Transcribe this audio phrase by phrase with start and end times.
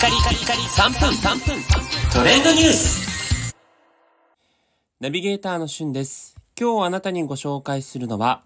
[0.00, 1.62] カリカリカリ3分3分
[2.10, 3.54] トレンドニュース
[4.98, 6.40] ナビゲーターのしゅんです。
[6.58, 8.42] 今日あなたにご紹介するのは、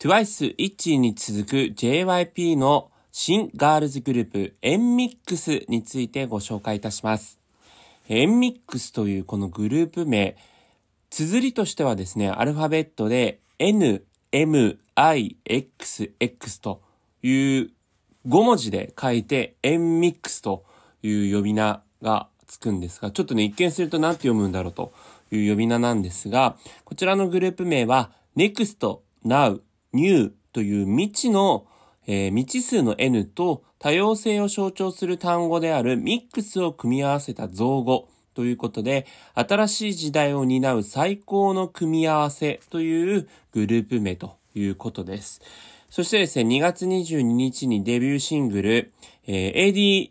[0.00, 7.40] TWICE 1位に続く JYP の新ガールズグループ NMIX についてご紹介いたします。
[8.10, 10.36] NMIX というこのグループ名、
[11.08, 16.82] 綴りとしてはですね、アルファベットで N、M、I、X、X と
[17.22, 17.70] いう
[18.28, 20.70] 5文字で書いて NMIX と
[21.02, 24.92] いう呼び名がつくんですが、ちょっとね、一見すると何て読むんだろうと
[25.30, 29.60] いう呼び名なんですが、こちらのグループ名は Next、Now、
[29.92, 31.66] New という未知の、
[32.06, 45.40] えー未知数の N と多様性を象徴する単語であるミックスを組み合わせた造語ということで、新しい時代を担う最高の組み合わせというグループ名ということです。
[45.90, 48.92] そしてですね、2月22日にデビューシングル、
[49.26, 50.10] えー AD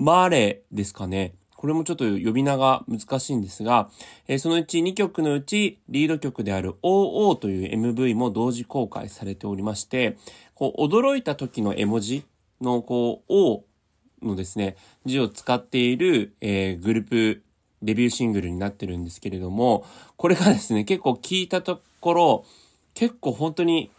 [0.00, 1.34] マーレですかね。
[1.56, 3.90] これもちょっと呼び名が難しいんですが、
[4.28, 10.16] えーそのうち2曲のうちリード曲である OO という MV も同時公開されておりまして、
[10.54, 12.24] こう驚いた時の絵文字
[12.62, 13.64] のこう O
[14.22, 17.42] のですね、字を使っている、えーグループ
[17.82, 19.84] デビューシングルになってるんですけれども、
[20.16, 22.44] これがですね、結構聞いたところ、
[22.94, 23.90] 結構本当に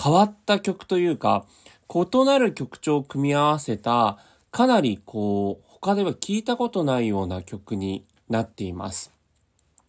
[0.00, 1.46] 変わった曲というか、
[1.92, 4.18] 異なる曲調を組み合わせた、
[4.50, 9.12] かなりこう、他では聞いたことないような曲になっています。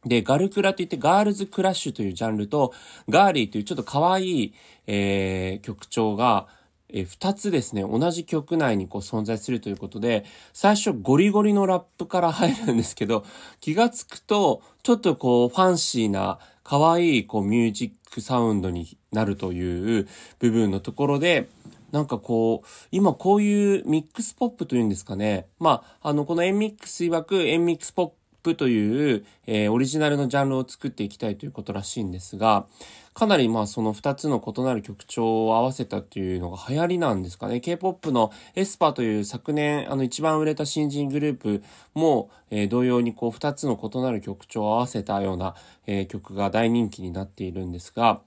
[0.05, 2.73] で、ガルクラといってガールズクラッシュというジャンルと、
[3.09, 4.53] ガーリーというちょっと可愛い、
[4.87, 6.47] えー曲調が、
[6.89, 13.25] えー二つですね、同じ曲内にこう存在するということで、最初ゴリゴリのラップから入るんですけど、
[13.59, 20.07] 気がつくと、ちょっとこうファンシーな、可愛いこうミュージックサウンドになるという
[20.37, 21.49] 部分のところで、
[21.91, 25.47] なんかこう、今こういうミックスポップというんですかね。
[25.59, 28.11] まあ、あの、このエンミックス曰くエンミックスポッ
[28.43, 32.65] プという、えーオリジナルのジャンルを作っていきたいということらしいんですが、
[33.13, 37.59] かなりまあその2つの異なる曲調を合わせたっていうのが流行りなんですかね。
[37.59, 41.63] K-POP の aespa という昨年あの一番売れた新人グループ
[41.93, 48.21] も、えー同様にこう2つの異なる曲調を合わせたような、えー曲が大人気になっているんですが、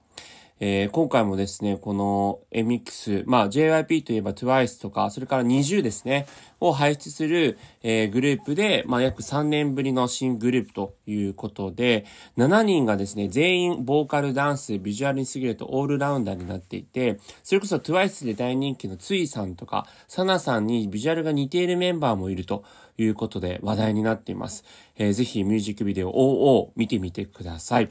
[0.65, 6.27] えー今回もですね、この MX、まあ JYP といえば TWICE とか、それから NiziU ですね、
[6.61, 12.07] を輩出する、えーグループで、まあ約3年ぶりの新グループということで、
[12.39, 22.63] 7人がですね、全員ボーカル、ダンス、ビジュアルに優れたオールラウンダーになっていて、それこそ TWICE で大人気のツイさんとか、サナさんにビジュアルが似ているメンバーもいると
[22.99, 24.65] いうことで話題になっています。
[24.97, 27.91] えーぜひミュージックビデオ OO 見てみてください。